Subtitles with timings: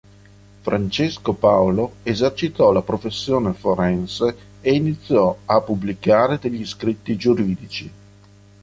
[0.61, 7.91] Francesco Paolo esercitò la professione forense e iniziò a pubblicare degli scritti giuridici.